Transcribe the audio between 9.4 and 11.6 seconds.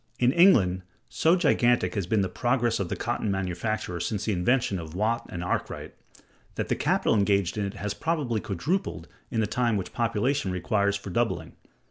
the time which population requires for doubling.